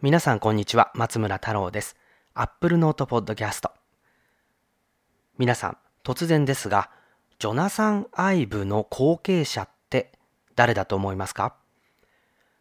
[0.00, 0.92] 皆さんこんにちは。
[0.94, 1.96] 松村太郎です。
[2.32, 3.72] アップルノートポッドキャスト。
[5.38, 6.88] 皆さん突然ですが
[7.40, 10.12] ジョナサン・アイブの後継者って
[10.54, 11.56] 誰だと思いますか？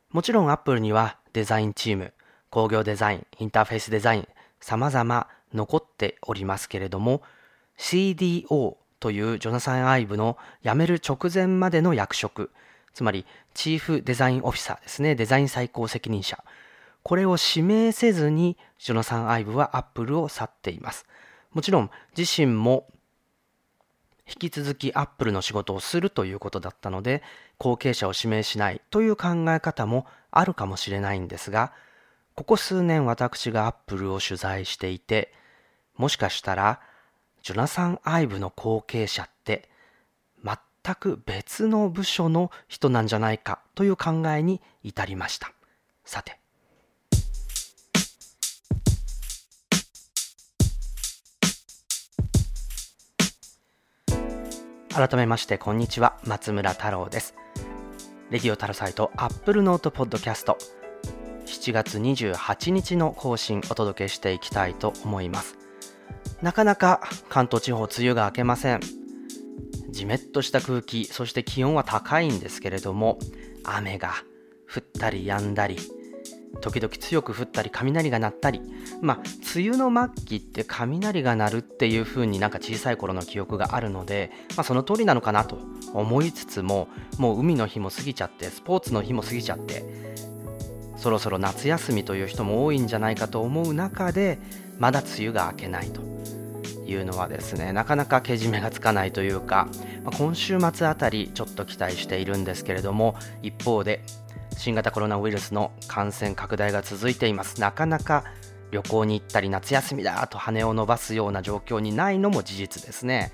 [0.10, 2.12] もちろんアップルにはデザインチーム
[2.50, 4.28] 工業デザインインターフェースデザイン
[4.60, 7.22] 様々残っておりますけれども
[7.78, 12.50] CDO というジョナサン・アイブの辞める直前までの役職
[12.96, 15.14] つまりチーフデザインオフィサーですね。
[15.14, 16.44] デザイン最高責任者。
[17.08, 21.06] これを指名せずにジョナサン・アイブはアップルを去っています。
[21.54, 22.90] もちろん自身も
[24.28, 27.24] 引き続きアップルの仕事をするということだったので
[27.60, 31.72] 後継者を指名しないという考え方もあるかもしれないんですが
[32.36, 35.32] ここ数年私がアップルを取材していて
[35.96, 36.82] もしかしたら
[37.42, 39.70] ジョナサン・アイブの後継者って
[40.44, 45.54] 全く別の部署の人なんじゃないかという考えに至りました。
[46.04, 46.37] さて
[54.98, 56.18] 改めましてこんにちは。
[56.24, 57.36] 松村太郎です。
[58.32, 60.58] Radio TAROSITE アップルノートポッドキャスト。
[61.46, 65.56] 7月28日の更新お届けしていきたいと思います。
[66.42, 68.80] なかなか関東地方梅雨が明けません。
[69.92, 73.20] じめっとした空気そして気温は高いんですけれども
[73.64, 74.16] 雨が
[74.68, 75.78] 降ったり止んだり
[76.68, 78.62] 時々強く降ったり雷が鳴ったり
[79.02, 79.20] まあ
[79.56, 85.60] 梅雨の末期って雷が鳴るっていう風になんか小さい頃の記憶があるので、まあ、その通りなのかなと
[85.94, 89.86] 思いつつももう海の日も過ぎちゃってスポーツの日も過ぎちゃって
[90.98, 94.40] そろそろ夏休みという人も多いんじゃないかと思う中で
[94.78, 96.02] まだ梅雨が明けないと
[96.86, 99.70] いうのはですねなかなかけじめがつかないというか、
[100.04, 104.04] まあ、今週末あたりちょっと期待しているんですけれども一方で
[104.58, 107.62] 新型コロナウイルスの感染拡大が続いています。
[107.62, 108.26] なかなか
[108.72, 113.32] 旅行に行ったり夏休みだと羽を伸ばすような状況にないのも事実ですね。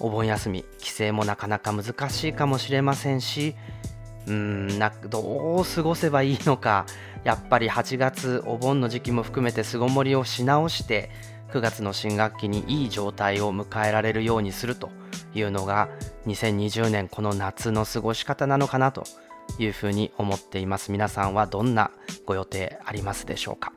[0.00, 3.56] お盆休み帰省もなかなか難しいかもしれませんし
[4.28, 6.86] うんなどう過ごせばいいのか。
[7.24, 11.10] やっぱり8月お盆の時期も含めて巣ごもりをし直して
[11.52, 14.90] 9月の新学期にいい状態を迎えられるようにすると
[15.34, 15.88] いうのが
[16.26, 19.04] 2020年この夏の過ごし方なのかなと
[19.58, 20.92] いうふうに思っています。
[20.92, 21.90] 皆さんはどんな
[22.26, 23.72] ご予定ありますでしょうか？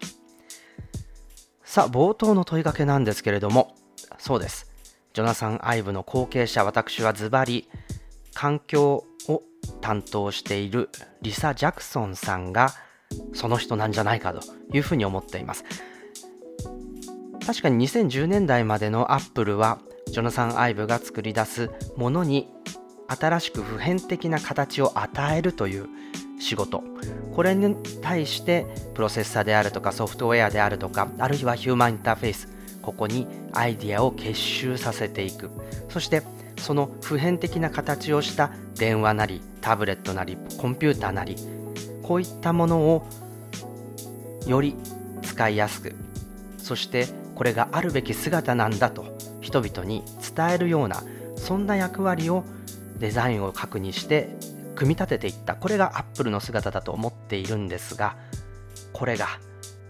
[1.64, 3.76] さあ冒頭の問いかけなんですけれども
[4.18, 4.72] そうです。
[5.14, 7.68] ジョナサン・アイブの後継者私はズバリ
[8.34, 9.44] 環境を
[9.82, 10.90] 担当している
[11.22, 12.74] リサ・ジャクソンさんが
[13.34, 14.42] その人なんじゃないかと
[14.74, 15.66] いうふうに思っています。
[17.46, 22.50] 確かに2010年代までのアップルはジョナサン・アイブが作り出すものに
[23.20, 25.88] 新しく普遍的な形を与えるという
[26.40, 26.84] 仕事。
[27.36, 32.50] これに対してプロセッサーであるとかソフトウェアであるとかあるいはヒューマンインターフェース
[32.82, 35.50] ここにアイディアを結集させていく。
[35.90, 36.24] そして
[36.58, 41.36] その普遍的な形をした電話なりタブレットなりコンピューターなり
[42.04, 43.08] こういったものを
[44.46, 44.76] より
[45.24, 45.96] 使いやすく
[46.58, 50.04] そしてこれがあるべき姿なんだと人々に
[50.36, 51.04] 伝えるような
[51.36, 52.44] そんな役割を
[53.02, 54.30] デザインを確認して
[54.76, 58.16] 組み立てていったこれがアップルの姿だと思っているんですが
[58.94, 59.28] これが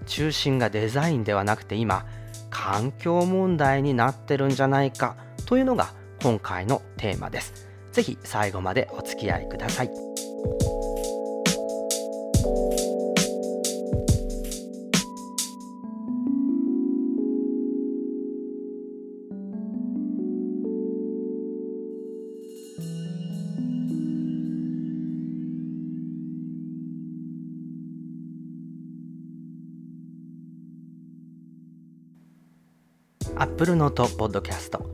[0.07, 2.05] 中心がデザインではなくて今
[2.49, 7.67] 環境問題になってるんじゃないかというのが今回のテーマです。
[7.91, 9.91] ぜひ最後までお付き合いください。
[33.61, 34.89] プルノートポッドキャスト。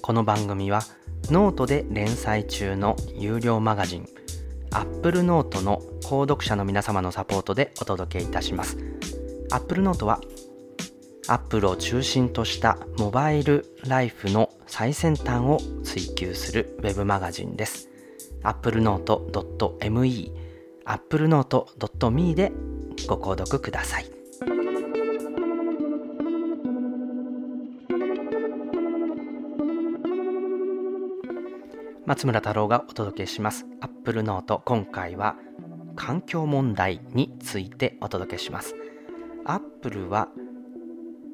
[0.00, 0.80] この番組は
[1.24, 4.08] ノートで連載中の有料マガジン
[4.70, 8.78] アップルノートの購読者の皆様のサポートでお届けいたします。
[9.52, 10.22] アップルノートは
[11.28, 17.90] アップルを中心としたモバイルライフの最先端を追求するウェブマガジンです。
[18.42, 19.30] アップルノート
[19.90, 20.32] .me
[20.86, 21.68] アップルノート
[22.10, 22.50] .me で
[23.08, 24.15] ご購読ください。
[32.06, 33.66] 松村太郎がお届けします。
[33.80, 35.34] アップルノート今回は
[35.96, 38.76] 環境問題についてお届けします。
[39.44, 40.28] アップルは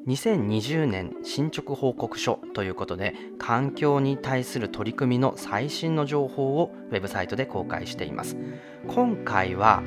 [0.07, 8.35] 2020年進捗報告書ということで環境に対する取り組みの最新の情報をウェブサイトで公開しています。
[8.87, 9.83] 今回は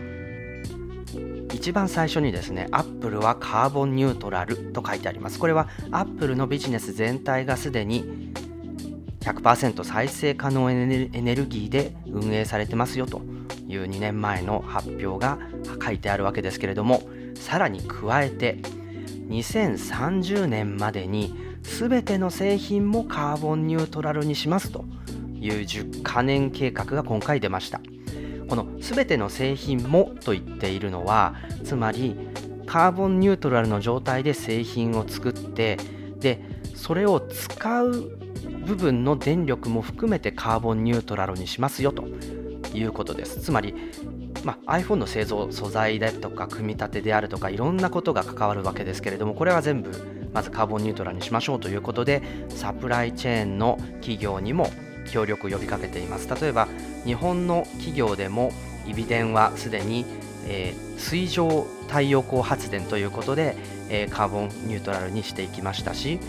[1.52, 5.40] 一番最初にですね、アップルはカーボンニュートラルと書いてあります。
[5.40, 8.32] これはアップルのビジネス全体がすでに
[9.26, 13.22] 100%再生可能エネルギーで運営されてますよと
[13.66, 15.38] いう2年前の発表が
[15.84, 17.02] 書いてあるわけですけれども、
[17.34, 18.58] さらに加えて
[19.28, 24.84] 2030年までに全ての製品もカーボンニュートラルにしますと
[25.34, 27.80] いう10カ年計画が今回出ました。
[28.48, 31.34] この全ての製品もと言っているのは
[31.64, 32.16] つまり
[32.64, 35.78] カーボンニュートラルの状態で製品を作って
[36.20, 36.40] で
[36.76, 38.25] それを使う
[38.66, 42.04] 部分の電力も含めてカーボンニュートラルにしますよと
[42.74, 43.40] いうことです。
[43.40, 43.74] つまり
[44.44, 49.90] まあ、iPhone の製造素材だとか組み立てであるとかいろんなことが関わるわけですけれどもこれは全部
[50.32, 54.70] まずカーボンニュートラルにしましょうということでサプライチェーンの企業にも
[55.10, 56.28] 協力を呼びかけています。
[56.28, 56.68] 例えば
[57.04, 58.52] 日本の企業でも
[58.86, 60.04] イビデンはすでに、
[60.46, 63.56] えー、水上太陽光発電ということで、
[63.88, 66.20] えー、カーボンニュートラルにしていきましたし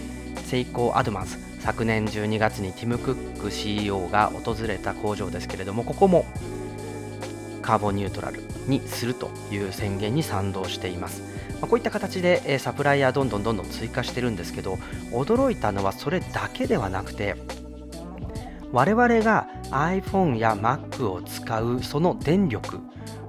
[0.46, 6.26] セイコーアドマンス昨年12月にティム・クック CEO が訪れた工場ですけれどもここも
[7.62, 11.22] カーボンニュートラルにするという宣言に賛同しています、
[11.60, 14.76] まあ、こういった形で、サプライヤーどんどんどんどん追加してるんですけど
[15.12, 17.36] 驚いたのはそれだけではなくて
[18.72, 22.80] 我々が iPhone や Mac を使うその電力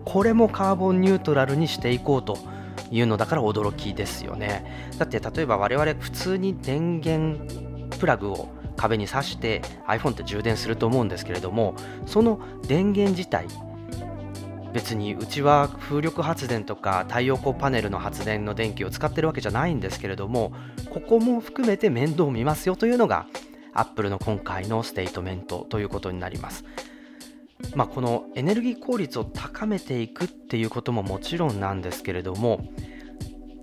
[0.05, 2.39] これもカーボンニュートラルにしていこうと
[2.93, 4.93] いうのだから驚きですよね。
[4.97, 7.68] だって例えば我々普通に電源
[7.99, 11.75] プラグを壁に挿して iPhone って充電すると思うんですけれども
[12.07, 13.47] その電源自体
[14.73, 20.53] 別にうちは風力発電とか太陽光パネルの発電の電気を使ってるわけじゃないんですけれども
[20.91, 23.27] ここも含めて面倒を見ますよというのが
[23.73, 26.65] アップルの今回のステートメントということになります。
[27.75, 32.69] まあ、このエネルギー効率を高めていくっていうことももちろんなんですけれども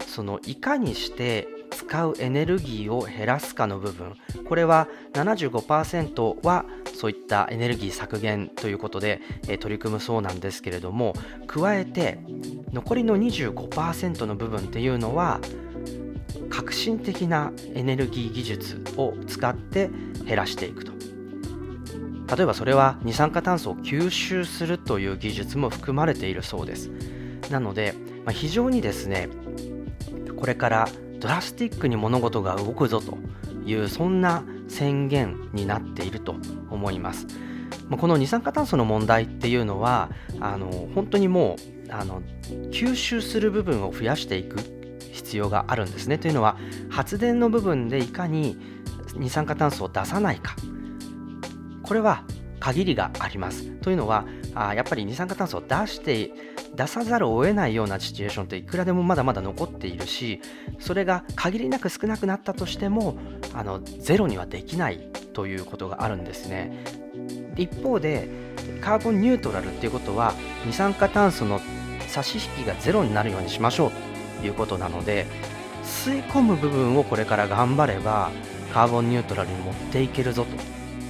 [0.05, 4.15] そのいかにして使うエネルギーを減らすかの部分。
[4.47, 11.13] これは75%はそういったエネルギー削減ということで、え取り組むそうなんですけれども
[11.47, 12.19] 加えて
[12.71, 15.41] 残りの25%の部分っていうのは
[16.49, 19.89] 革新的なエネルギー技術を使って
[20.25, 20.93] 減らしていくと。
[22.35, 26.89] 例えばそれは二酸化炭素を吸収するという技術も含まれているそうです。
[27.51, 27.93] なので、
[28.23, 29.29] まあ、非常にですね
[30.37, 30.89] これから
[31.19, 33.17] ドラスティックに物事が動くぞと
[33.65, 36.35] いうそんな宣言になっていると
[36.69, 37.27] 思います。
[37.89, 40.09] この二酸化炭素の問題っていうのは
[40.39, 41.55] あの本当にも
[41.87, 42.21] うあの
[42.71, 44.57] 吸収する部分を増やしていく
[45.11, 46.17] 必要があるんですね。
[46.17, 46.57] というのは
[46.89, 48.57] 発電の部分でいかに
[49.15, 50.55] 二酸化炭素を出さないか
[51.83, 52.23] これは
[52.59, 53.63] 限りがあります。
[53.81, 54.25] というのは
[54.55, 56.31] あやっぱり二酸化炭素を出して
[56.75, 60.41] 出さざるを得ないようなシチュエーションっていくらでもまだまだ残っているし
[60.79, 63.17] それが限りなく少なくなったとしても
[63.53, 64.99] あのゼロにはできない
[65.33, 66.83] ということがあるんですね。
[67.57, 68.27] 一方で
[68.81, 70.33] カーボンニュートラルっていうことは
[70.65, 71.61] 二酸化炭素の
[72.07, 73.91] 差し引きがゼロになるようにしましょう
[74.41, 75.25] ということなので
[75.83, 78.31] 吸い込む部分をこれから頑張れば
[78.73, 80.45] カーボンニュートラルに持っていけるぞ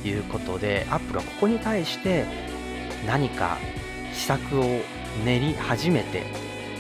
[0.04, 2.26] ということでアップルはここに対して
[3.08, 3.58] 何か
[4.14, 4.82] 施策を
[5.24, 6.24] 練り始めて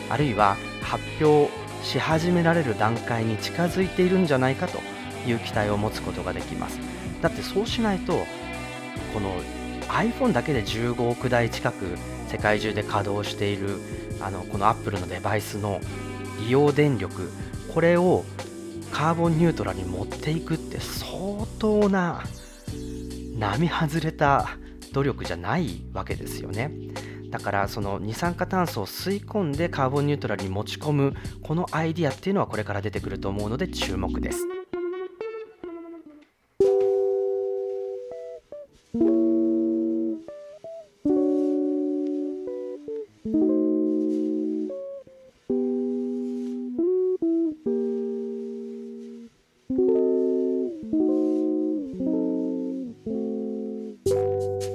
[0.09, 1.51] あるいは発表
[1.83, 4.79] し始められる段階に近づいているんじゃないかと
[5.27, 6.79] いう期待を持つことができます
[7.21, 8.25] だってそうしないと
[9.13, 9.31] この
[9.87, 13.79] iPhone だけで15億台近く世界中で稼働している
[14.19, 15.79] あのこの Apple のデバイスの
[16.39, 17.29] 利用電力
[17.73, 18.25] これを
[18.91, 22.23] カーボンニュートラルに持っていくって相当な
[23.37, 24.49] 並外れた
[24.93, 26.71] 努力じゃないわけですよね。
[27.35, 31.13] だからその二酸化炭素を吸い込んでカーボンニュートラルに持ち込む
[31.43, 34.39] このアイディアっていうのはこれから出てくると思うので注目です。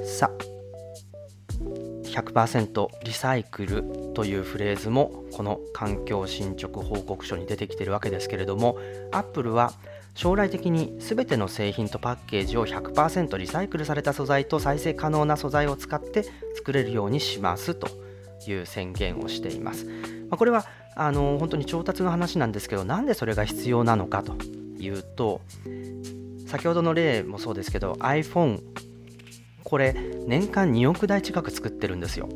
[0.05, 0.50] さあ
[2.11, 8.79] 100%リサイクルというフレーズもこの環境進捗報告書に出てきているわけですけれども
[9.13, 9.73] アップルは
[10.15, 16.25] 将来的に全ての製品とパッケージを100%リサイクルされた素材と再生可能な素材を使って
[16.57, 17.89] 作れるようにしますと
[18.47, 19.87] いう宣言をしています。
[19.87, 19.93] ま
[20.33, 24.35] あ、これはあの本当に調達の話なんですけどなんでそれが必要なのかと
[24.79, 25.41] いうと
[26.47, 28.61] 先ほどの例もそうですけど iPhone
[29.65, 29.95] これ
[30.27, 32.29] 年間2億台近く作ってるんですよ。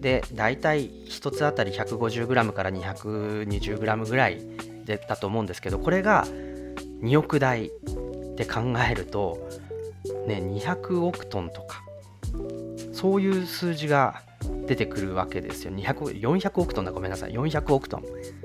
[0.00, 4.40] で大体1つあたり 150g から 220g ぐらい
[4.84, 6.26] でだと思うんですけどこれが
[7.02, 7.70] 2億台
[8.36, 9.48] で考えると、
[10.26, 11.82] ね、200億トンとか
[12.92, 14.22] そういう数字が
[14.66, 15.72] 出てくるわけですよ。
[15.72, 17.32] 200 400億トンだごめんなさい。
[17.32, 18.04] 400億トン。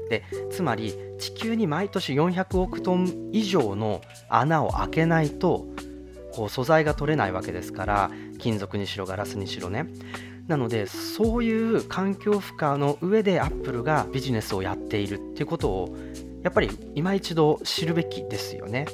[0.10, 5.66] でつまり地球に毎年400億トン以上の穴を開けないと
[6.36, 9.88] こう素材が取れないわけですから金属にしろガラスにしろね。
[10.48, 15.98] なのでそういう環境負荷の上でアップルがビジネスをやっているっていうことを
[16.44, 18.86] やっぱり今一度知るべきですよね。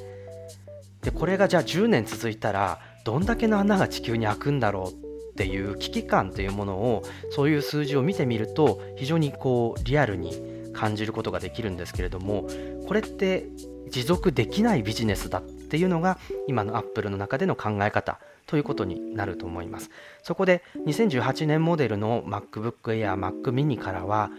[1.02, 12.46] でこれがじゃあ10年続いたらどんだけの穴が地球に開くんだろうっていう危機感というものをそういう数字を見てみると非常にこうリアルに感じることができるんですけれども
[12.86, 13.48] これって
[13.90, 19.88] 持続できないビジネスだっていうのが今のアップルの中での考え方ということになると思います。
[20.22, 24.30] そこで2018年モデルの MacBook Air Mac mini からは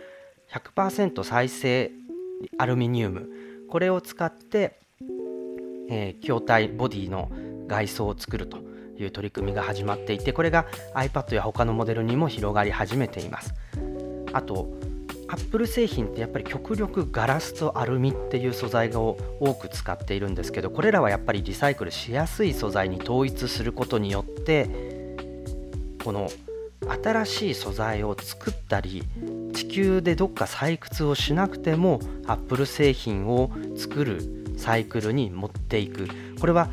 [0.51, 1.91] 100%再生
[2.59, 3.27] アルミニウム。
[3.67, 4.77] これを使って、
[5.89, 7.31] えー、筐体ボディの
[7.65, 8.59] 外装を作ると
[8.99, 13.55] いう取り組みが始まっていてこれが iPad や他のモデルにも広がり始めています。
[14.33, 14.67] あと
[15.33, 24.69] アップル製品ってやっぱり極力ガラスとアルミっていう素材を多く使っているんですけどこれらはやっぱりリサイクルしやすい素材に統一することによって
[26.03, 26.29] この
[27.03, 29.01] 新しい素材を作ったり
[29.53, 36.07] 地球でどっか採掘をしなくてもアップル製品を作るサイクルに持っていく。
[36.39, 36.69] これは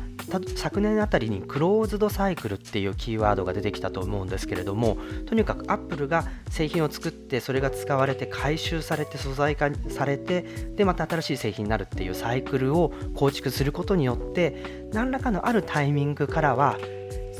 [0.55, 10.43] 昨年あたりにクローズドサイクルっていうキーワードが出てきたと思うんですけれどもとにかくアップルが製品を作ってそれが使われて回収されて素材化されて
[10.75, 16.77] でまた新しい製品になるっていうサイクルを構築することによって何らかのあるタイミングからは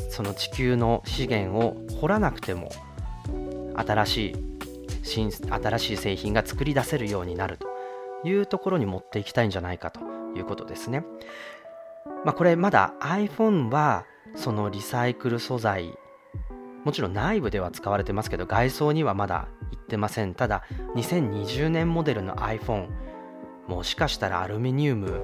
[0.10, 2.72] その地球の資源を掘らなくても
[3.75, 4.36] 新しい
[5.03, 7.67] 新新しい製品が作り出せるようになると
[8.27, 10.10] いうところに持っていきたいんじゃないかと。
[10.35, 11.05] いうことですね。
[12.25, 15.97] まあ、これまだ iPhone はそのリサイクル素材
[16.83, 20.33] もちろん内部では使われてますけど外装にはまだ行ってません。
[20.33, 20.63] ただ
[20.95, 22.88] 2020年モデルの iPhone
[23.67, 25.21] もしかしたらアルミニウム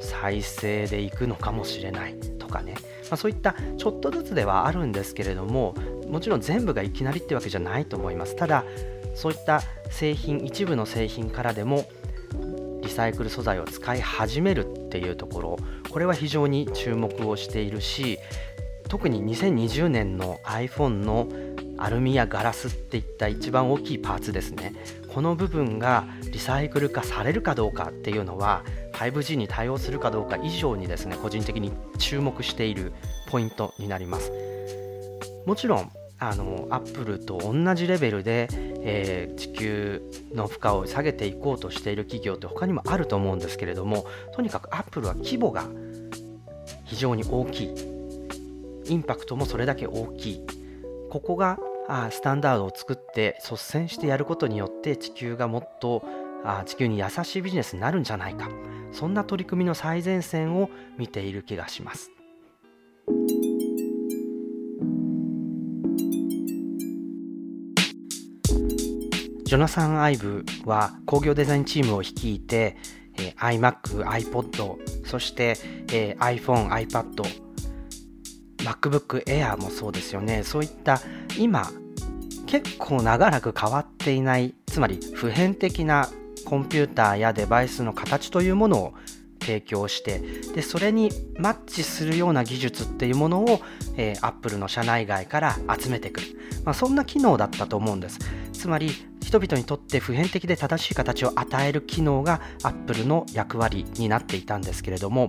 [0.00, 2.18] 再生でいくのかもしれない。
[2.38, 5.74] とかね、まあ、そういったちょっとずつではあるんですけれども
[6.08, 8.36] もちろん全部がいきなりってわけじゃないと思います。
[8.36, 8.64] ただ
[9.14, 11.86] そういった製品一部の製品からでも
[12.86, 15.56] リサイクル素材を使い始めるっていうところ
[15.90, 18.18] これは非常に注目をしているし
[18.88, 21.28] 特に2020年の iPhone の
[21.78, 24.72] アルミやガラスっていった一番大きいパーツですね。
[25.12, 28.62] この部分がリサイクル化されるかどうかっていうのは
[28.92, 32.92] 5G に対応するかどうか以上にですね個人的に注目している
[33.28, 34.32] ポイントになります。
[35.46, 38.48] もちろんあのアップルと同じレベルで、
[38.80, 40.02] えー、地球
[40.34, 45.64] の負荷を下げていこうとしている企業って他にもあると思うんですけれどもとにかくアップルは規模が
[46.84, 47.74] 非常に大きい。
[48.88, 50.46] インパクトもそれだけ大きい。
[51.10, 56.02] ここがあスタンダードを作って率先してやることによって地球がもっと
[56.44, 58.48] あ地球に優しいビジネスになるんじゃないか。
[58.92, 62.10] そんな取り組みの最前線を見ている気がします。
[69.46, 72.76] ジョナサン・アイブは工業デザインチームを率いて、
[73.16, 75.56] えー、iMac、iPod、そして、
[75.92, 77.22] えー、iPhone、iPad、
[78.56, 80.42] MacBook Air もそうですよね。
[80.42, 81.00] そういった
[81.38, 81.70] 今、
[82.46, 86.08] 結構長らく変わっていない、つまり普遍的な
[86.44, 88.94] コンピューターやデバイスの形というものを
[89.46, 90.20] 提供して
[90.54, 93.60] でそれにマッチするような技術っていうものを、
[93.96, 96.26] えー、Apple の社内外から集めてくる、
[96.64, 98.18] まあ、そんな機能だったと思うんです。
[98.52, 98.90] つまり
[99.22, 105.28] 人々にとって普遍的で正しい形を与える機能が Apple の役割になっていたんですけれども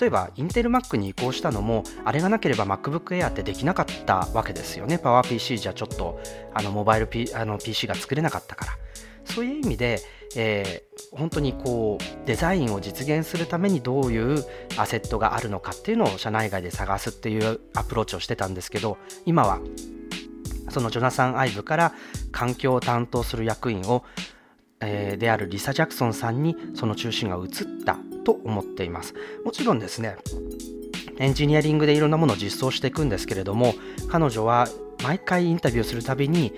[0.00, 4.96] 例えばインテル Mac に移行したのもあれがなければ MacBook Air ってできなかったわけですよね。
[4.96, 6.20] PowerPC じゃちょっと
[6.54, 8.72] あのモバイル、P、あの PC が作れなかったから。
[9.24, 10.00] そういう意味で、
[10.36, 14.44] えー、本当にこうデザインを実現するためにどういう
[14.76, 19.60] アセットがあるのかっていうのを社内外で探すっていうアプローチをしてたんですけど今は
[20.70, 21.92] そのジョナサン・アイブから
[22.32, 24.04] 環境を担当する役員を、
[24.80, 29.14] えー、であるリサ・ジャクソンさんにその中心が移ったと思っています。
[29.44, 30.16] もちろんですね
[31.18, 33.74] エンジニアリングでいろんなものを実装していくんですけれども
[34.08, 34.66] 彼女は
[35.04, 36.52] 毎回インタビューするたびに、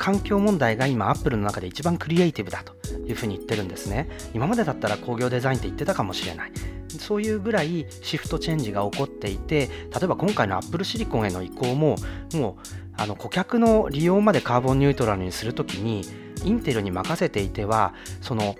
[0.00, 2.74] 環境問題が今アップルの中で一番クリエイティブだと
[3.06, 4.08] いうふうに言ってるんですね。
[4.32, 6.52] 今までだったら工業デザインって言ってたかもしれない。
[6.98, 11.96] そういうぐらいシフトチェンジが起こっていて例えば今回のアップルシリコンへの移行も
[12.34, 12.62] もう
[12.96, 16.02] あの顧客の利用までカーボンニュートラルにするときに
[16.44, 18.56] インテルに任せていてはその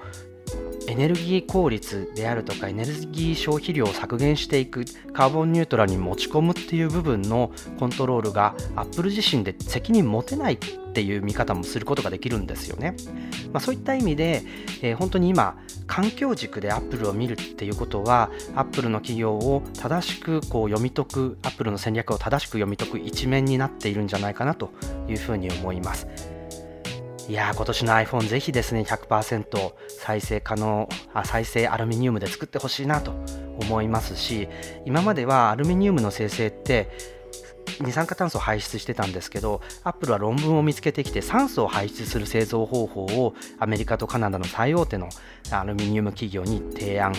[0.88, 10.58] エネルギー効率であるとかエネルギー消費量を削減していくカーボンニュートラルに持ち込むっていう部分のコントロールがアップル自身で責任持てないっ
[10.92, 12.96] ていう見方もすることができるんですよね。
[13.52, 14.42] まあ、そういった意味で、
[14.82, 15.56] えー、本当に今
[15.86, 24.70] 環境軸でアップルを見るっていうことはアップルの企業を正しくこう読み解くアップルの戦略を正しく読み解く一面になっているんじゃないかなと
[25.08, 26.06] いうふうに思います。
[27.30, 33.12] いや今年の iPhone ぜひですね100%再生可能あ再生アルミニウムで作ってほしいなと
[33.60, 34.48] 思いますし
[34.84, 36.90] 今まではアルミニウムの生成って
[37.80, 45.08] 二酸化炭素を排出してたんですけどアップルは論文を見つけてきて酸素を排出する製造方法をアメリカとカナダの最大手の
[45.52, 47.14] アルミニウム企業に提案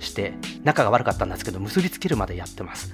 [0.00, 2.92] して仲が悪かったんですけど結びつけるまでやってます。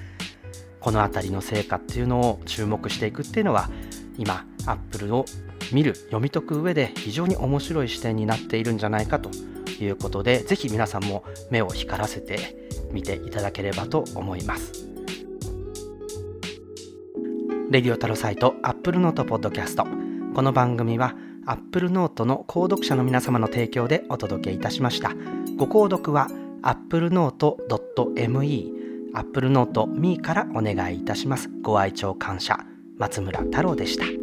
[0.78, 3.68] この辺りの成果っていうのを注目していくっていうのは
[4.16, 5.26] 今アップルを
[5.72, 9.30] 見る読み解く上で非常に面白い視点になっているんじゃないかと
[9.80, 14.72] いうことでぜひ皆さんも目を光らせて見ていただければと思います。
[17.70, 19.86] レディオタロサイトアップルノートポッドキャスト。
[20.34, 21.14] この番組は
[21.46, 25.12] アップルノートの購読者の皆様の提供でお届けいたしました。
[25.56, 26.28] ご購読は
[26.62, 28.72] applenote.me
[29.14, 31.48] アップルノート me からお願いいたします。
[31.62, 32.58] ご愛聴感謝
[32.98, 34.19] 松村太郎でした。